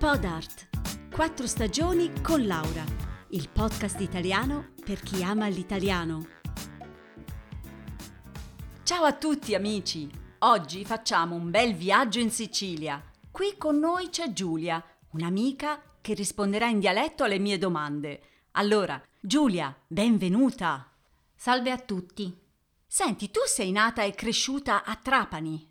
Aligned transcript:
Podart. 0.00 0.68
Quattro 1.14 1.46
stagioni 1.46 2.22
con 2.22 2.46
Laura. 2.46 2.82
Il 3.32 3.50
podcast 3.50 4.00
italiano 4.00 4.72
per 4.82 5.02
chi 5.02 5.22
ama 5.22 5.46
l'italiano. 5.48 6.26
Ciao 8.82 9.04
a 9.04 9.12
tutti 9.12 9.54
amici! 9.54 10.10
Oggi 10.38 10.86
facciamo 10.86 11.34
un 11.34 11.50
bel 11.50 11.74
viaggio 11.74 12.18
in 12.18 12.30
Sicilia. 12.30 13.04
Qui 13.30 13.58
con 13.58 13.78
noi 13.78 14.08
c'è 14.08 14.32
Giulia, 14.32 14.82
un'amica 15.10 15.82
che 16.00 16.14
risponderà 16.14 16.68
in 16.68 16.78
dialetto 16.78 17.24
alle 17.24 17.38
mie 17.38 17.58
domande. 17.58 18.22
Allora, 18.52 18.98
Giulia, 19.20 19.78
benvenuta! 19.86 20.90
Salve 21.34 21.72
a 21.72 21.78
tutti! 21.78 22.34
Senti, 22.86 23.30
tu 23.30 23.40
sei 23.44 23.70
nata 23.70 24.02
e 24.02 24.14
cresciuta 24.14 24.82
a 24.82 24.96
Trapani. 24.96 25.70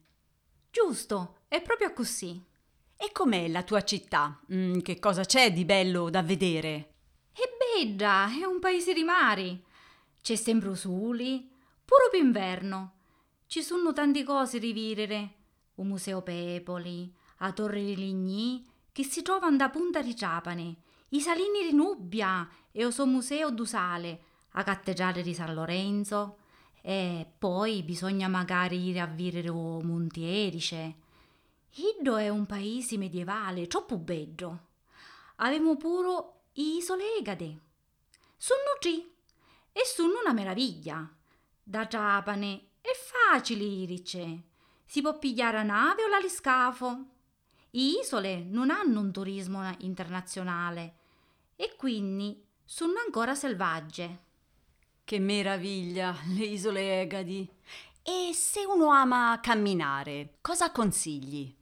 Giusto, 0.69 1.39
è 1.47 1.63
proprio 1.63 1.93
così. 1.93 2.45
E 3.01 3.13
com'è 3.13 3.47
la 3.47 3.63
tua 3.63 3.81
città? 3.85 4.37
Mm, 4.53 4.79
che 4.79 4.99
cosa 4.99 5.23
c'è 5.23 5.53
di 5.53 5.63
bello 5.63 6.09
da 6.09 6.21
vedere? 6.21 6.95
È 7.31 7.43
bella, 7.57 8.27
è 8.27 8.43
un 8.43 8.59
paese 8.59 8.91
di 8.91 9.03
mari. 9.03 9.63
C'è 10.21 10.35
sempre 10.35 10.75
soli, 10.75 11.49
pure 11.85 12.09
per 12.11 12.19
inverno. 12.19 12.95
Ci 13.47 13.61
sono 13.61 13.93
tante 13.93 14.25
cose 14.25 14.59
da 14.59 14.73
vedere. 14.73 15.35
Un 15.75 15.87
museo 15.87 16.21
Pepoli, 16.21 17.09
a 17.37 17.53
Torre 17.53 17.81
di 17.81 17.95
Ligny, 17.95 18.65
che 18.91 19.05
si 19.05 19.21
trovano 19.21 19.55
da 19.55 19.69
Punta 19.69 20.01
di 20.01 20.13
Trapani, 20.13 20.77
i 21.11 21.21
Salini 21.21 21.69
di 21.69 21.73
Nubbia 21.73 22.45
e 22.69 22.85
il 22.85 22.91
suo 22.91 23.05
museo 23.05 23.49
d'Usale, 23.49 24.23
a 24.51 24.63
Cattedrale 24.63 25.21
di 25.21 25.33
San 25.33 25.53
Lorenzo. 25.53 26.39
E 26.81 27.25
poi 27.37 27.81
bisogna 27.81 28.27
magari 28.27 28.89
ir 28.89 28.99
a 28.99 29.05
vedere 29.05 29.47
o 29.47 29.79
Monti 29.79 30.25
Erice. 30.25 31.07
Iddo 31.75 32.17
è 32.17 32.29
un 32.29 32.45
paese 32.45 32.97
medievale, 32.97 33.67
troppo 33.67 33.97
bello. 33.97 34.67
Avevamo 35.37 35.77
pure 35.77 36.23
isole 36.53 37.17
Egade. 37.17 37.59
Sono 38.35 38.75
tre 38.79 38.91
e 39.71 39.85
sono 39.85 40.19
una 40.19 40.33
meraviglia. 40.33 41.07
Da 41.61 41.85
Trapane 41.85 42.69
è 42.81 42.89
facile 42.95 43.63
irice. 43.63 44.43
Si 44.83 45.01
può 45.01 45.19
pigliare 45.19 45.57
a 45.57 45.63
nave 45.63 46.03
o 46.03 46.07
l'aliscafo. 46.07 47.05
I 47.71 47.99
isole 48.01 48.41
non 48.43 48.71
hanno 48.71 48.99
un 48.99 49.11
turismo 49.11 49.71
internazionale 49.79 50.95
e 51.55 51.75
quindi 51.75 52.43
sono 52.65 52.93
ancora 53.05 53.35
selvagge. 53.35 54.23
Che 55.03 55.19
meraviglia, 55.19 56.15
le 56.35 56.45
isole 56.45 57.01
Egadi. 57.01 57.47
E 58.01 58.31
se 58.33 58.65
uno 58.65 58.89
ama 58.89 59.39
camminare, 59.39 60.37
cosa 60.41 60.71
consigli? 60.71 61.57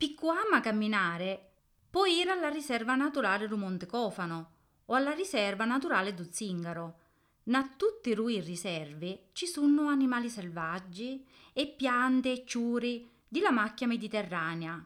Picco 0.00 0.30
ama 0.30 0.62
camminare, 0.62 1.50
può 1.90 2.06
ir 2.06 2.30
alla 2.30 2.48
riserva 2.48 2.94
naturale 2.94 3.46
do 3.46 3.58
Monte 3.58 3.84
Cofano 3.84 4.52
o 4.86 4.94
alla 4.94 5.10
riserva 5.10 5.66
naturale 5.66 6.14
do 6.14 6.26
Zingaro. 6.30 7.00
Na 7.42 7.74
tutte 7.76 8.08
i 8.08 8.40
riserve 8.40 9.26
ci 9.32 9.46
sono 9.46 9.88
animali 9.88 10.30
selvaggi 10.30 11.22
e 11.52 11.68
piante 11.68 12.32
e 12.32 12.44
ciuri 12.46 13.10
di 13.28 13.40
la 13.40 13.50
macchia 13.50 13.86
mediterranea. 13.86 14.82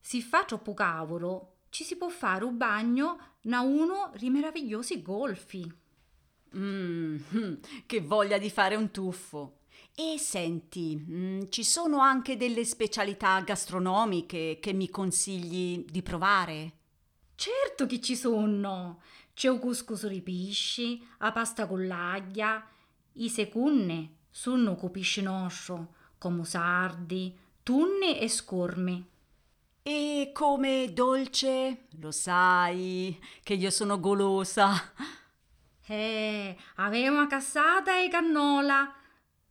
Si 0.00 0.20
fa 0.20 0.42
troppo 0.42 0.74
cavolo, 0.74 1.58
ci 1.68 1.84
si 1.84 1.94
può 1.94 2.08
fare 2.08 2.42
un 2.42 2.56
bagno 2.56 3.36
na 3.42 3.60
uno 3.60 4.10
dei 4.18 4.30
meravigliosi 4.30 5.00
golfi. 5.00 5.72
Mmm, 6.56 7.60
che 7.86 8.00
voglia 8.00 8.38
di 8.38 8.50
fare 8.50 8.74
un 8.74 8.90
tuffo. 8.90 9.58
E 9.94 10.18
senti, 10.18 10.96
mm, 10.96 11.42
ci 11.50 11.62
sono 11.62 11.98
anche 11.98 12.36
delle 12.36 12.64
specialità 12.64 13.40
gastronomiche 13.40 14.58
che 14.60 14.72
mi 14.72 14.90
consigli 14.90 15.84
di 15.88 16.02
provare? 16.02 16.72
Certo 17.34 17.86
che 17.86 18.00
ci 18.00 18.16
sono! 18.16 19.00
C'è 19.34 19.50
il 19.50 19.58
couscous 19.58 20.06
di 20.06 20.20
pesce, 20.20 20.98
la 21.18 21.32
pasta 21.32 21.66
con 21.66 21.86
l'aglia, 21.86 22.64
i 23.14 23.28
secunne 23.28 24.16
sono 24.30 24.74
con 24.74 24.90
pesce 24.90 25.22
nostro, 25.22 25.94
come 26.18 26.44
sardi, 26.44 27.36
tunne 27.62 28.20
e 28.20 28.28
scorme. 28.28 29.04
E 29.82 30.30
come 30.32 30.92
dolce? 30.92 31.86
Lo 32.00 32.10
sai 32.10 33.20
che 33.42 33.54
io 33.54 33.70
sono 33.70 34.00
golosa. 34.00 34.72
Eh, 35.86 36.56
avevamo 36.76 37.18
una 37.18 37.26
cassata 37.26 38.00
e 38.00 38.08
cannola. 38.08 38.90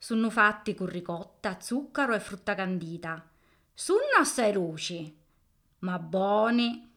Sono 0.03 0.29
fatti 0.29 0.75
con 0.75 0.87
ricotta, 0.87 1.61
zucchero 1.61 2.13
e 2.13 2.19
frutta 2.19 2.55
candita. 2.55 3.25
Sono 3.73 4.01
assai 4.19 4.51
ruci, 4.51 5.15
ma 5.79 5.97
buoni. 5.97 6.91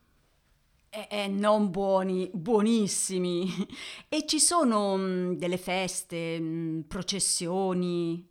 Eh, 0.89 1.07
eh, 1.09 1.29
non 1.29 1.71
buoni, 1.71 2.29
buonissimi. 2.35 3.69
E 4.09 4.27
ci 4.27 4.41
sono 4.41 4.97
mm, 4.97 5.35
delle 5.35 5.57
feste, 5.57 6.41
mm, 6.41 6.81
processioni. 6.81 8.29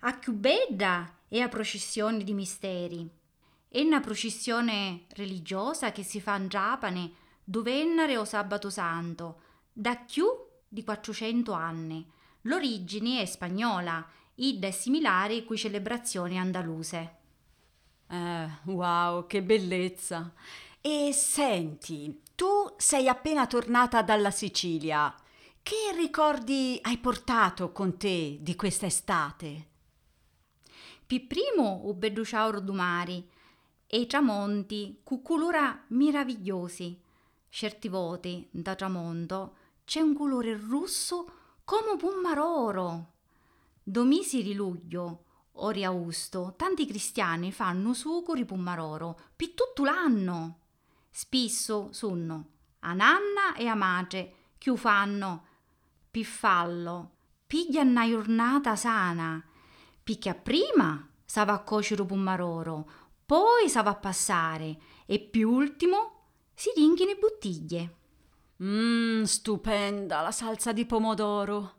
A 0.00 0.20
bella 0.28 1.20
è 1.26 1.38
la 1.38 1.48
processione 1.48 2.22
di 2.22 2.34
misteri. 2.34 3.08
È 3.66 3.80
una 3.80 4.00
processione 4.00 5.06
religiosa 5.14 5.90
che 5.92 6.02
si 6.02 6.20
fa 6.20 6.36
in 6.36 6.48
Giappone 6.48 7.12
dovennare 7.42 8.18
o 8.18 8.26
sabato 8.26 8.68
santo 8.68 9.40
da 9.72 9.96
più 9.96 10.26
di 10.68 10.84
400 10.84 11.52
anni. 11.52 12.12
L'origine 12.46 13.22
è 13.22 13.24
spagnola 13.26 14.06
ed 14.36 14.62
è 14.62 14.70
similare 14.70 15.44
con 15.44 15.56
celebrazioni 15.56 16.38
andaluse. 16.38 17.16
Eh, 18.08 18.48
wow, 18.64 19.26
che 19.26 19.42
bellezza! 19.42 20.32
E 20.80 21.10
senti, 21.12 22.22
tu 22.36 22.46
sei 22.76 23.08
appena 23.08 23.48
tornata 23.48 24.02
dalla 24.02 24.30
Sicilia. 24.30 25.12
Che 25.60 25.92
ricordi 25.96 26.78
hai 26.82 26.98
portato 26.98 27.72
con 27.72 27.96
te 27.96 28.38
di 28.40 28.54
questa 28.54 28.86
estate? 28.86 29.68
Pi 31.04 31.20
primo 31.20 31.82
o 31.84 31.94
bedduciauro 31.94 32.60
du 32.60 32.72
mari 32.72 33.28
e 33.88 33.98
i 33.98 34.06
tramonti 34.06 35.00
cu 35.02 35.20
colora 35.22 35.84
meravigliosi. 35.88 37.00
Certi 37.48 37.88
voti 37.88 38.46
da 38.52 38.76
tramonto 38.76 39.56
c'è 39.84 40.00
un 40.00 40.14
colore 40.14 40.56
rosso 40.56 41.30
come 41.66 41.90
un 41.90 41.98
pommaroro. 41.98 43.14
Domisi 43.82 44.44
di 44.44 44.54
luglio 44.54 45.24
o 45.50 45.72
di 45.72 45.82
augusto, 45.82 46.54
tanti 46.56 46.86
cristiani 46.86 47.50
fanno 47.50 47.92
succo 47.92 48.36
di 48.36 48.44
pommaroro 48.44 49.18
per 49.34 49.50
tutto 49.50 49.82
l'anno. 49.82 50.60
Spesso 51.10 51.88
sono 51.90 52.50
a 52.80 52.92
nanna 52.92 53.56
e 53.56 53.66
a 53.66 53.74
madre 53.74 54.34
che 54.58 54.76
fanno 54.76 55.44
per 56.08 56.22
fallo, 56.22 57.10
piglia 57.48 57.82
una 57.82 58.08
giornata 58.08 58.76
sana, 58.76 59.44
picchia 60.04 60.34
prima 60.34 61.04
sa 61.24 61.44
va 61.44 61.54
a 61.54 61.62
cuocere 61.62 62.02
il 62.02 62.06
pommaroro, 62.06 62.88
poi 63.26 63.68
sa 63.68 63.82
va 63.82 63.90
a 63.90 63.96
passare 63.96 64.78
e 65.04 65.18
più 65.18 65.50
ultimo 65.50 66.26
si 66.54 66.70
ringhino 66.76 67.16
bottiglie. 67.18 67.94
Mmm, 68.62 69.22
stupenda 69.24 70.22
la 70.22 70.30
salsa 70.30 70.72
di 70.72 70.86
pomodoro. 70.86 71.74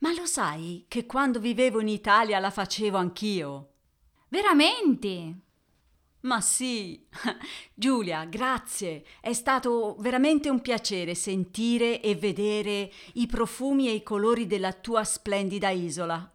Ma 0.00 0.12
lo 0.12 0.26
sai 0.26 0.84
che 0.88 1.06
quando 1.06 1.40
vivevo 1.40 1.80
in 1.80 1.88
Italia 1.88 2.38
la 2.38 2.50
facevo 2.50 2.96
anch'io? 2.96 3.68
Veramente? 4.28 5.34
Ma 6.20 6.40
sì. 6.40 7.06
Giulia, 7.74 8.24
grazie. 8.24 9.04
È 9.20 9.32
stato 9.32 9.96
veramente 10.00 10.50
un 10.50 10.60
piacere 10.60 11.14
sentire 11.14 12.00
e 12.00 12.14
vedere 12.14 12.92
i 13.14 13.26
profumi 13.26 13.88
e 13.88 13.92
i 13.92 14.02
colori 14.02 14.46
della 14.46 14.72
tua 14.72 15.04
splendida 15.04 15.70
isola. 15.70 16.30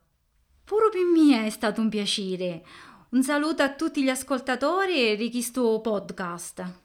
Pure 0.63 0.89
per 0.89 1.03
me 1.03 1.45
è 1.45 1.49
stato 1.49 1.81
un 1.81 1.89
piacere. 1.89 2.65
Un 3.09 3.23
saluto 3.23 3.61
a 3.61 3.73
tutti 3.73 4.01
gli 4.01 4.09
ascoltatori 4.09 5.09
e 5.09 5.15
di 5.15 5.29
questo 5.29 5.79
podcast. 5.81 6.81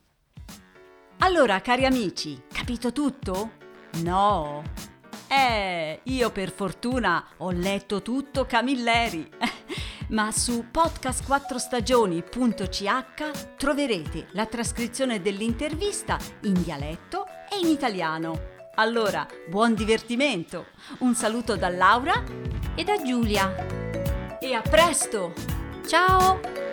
Allora, 1.18 1.60
cari 1.60 1.84
amici, 1.84 2.40
capito 2.68 2.92
tutto? 2.92 3.52
No. 4.02 4.62
Eh, 5.26 6.00
io 6.02 6.30
per 6.30 6.52
fortuna 6.52 7.26
ho 7.38 7.50
letto 7.50 8.02
tutto 8.02 8.44
Camilleri. 8.44 9.26
Ma 10.08 10.30
su 10.30 10.66
podcast4stagioni.ch 10.70 13.56
troverete 13.56 14.26
la 14.32 14.44
trascrizione 14.44 15.22
dell'intervista 15.22 16.18
in 16.42 16.62
dialetto 16.62 17.24
e 17.50 17.58
in 17.58 17.68
italiano. 17.68 18.38
Allora, 18.74 19.26
buon 19.48 19.72
divertimento. 19.72 20.66
Un 20.98 21.14
saluto 21.14 21.56
da 21.56 21.70
Laura 21.70 22.22
e 22.74 22.84
da 22.84 23.02
Giulia. 23.02 24.38
E 24.38 24.52
a 24.52 24.60
presto! 24.60 25.32
Ciao! 25.86 26.67